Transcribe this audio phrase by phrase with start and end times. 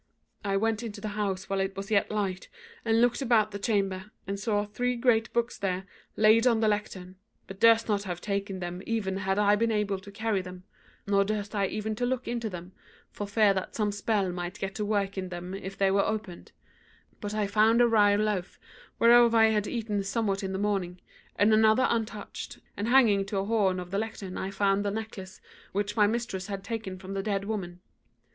[0.43, 2.49] I went into the house while it was yet light,
[2.83, 5.85] and looked about the chamber, and saw three great books there
[6.15, 9.99] laid on the lectern, but durst not have taken them even had I been able
[9.99, 10.63] to carry them;
[11.05, 12.71] nor durst I even to look into them,
[13.11, 16.51] for fear that some spell might get to work in them if they were opened;
[17.19, 18.57] but I found a rye loaf
[18.97, 20.99] whereof I had eaten somewhat in the morning,
[21.35, 25.39] and another untouched, and hanging to a horn of the lectern I found the necklace
[25.73, 27.81] which my mistress had taken from the dead woman.